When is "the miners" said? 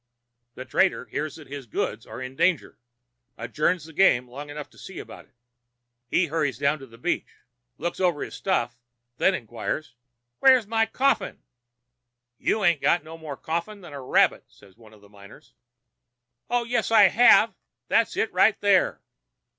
15.01-15.53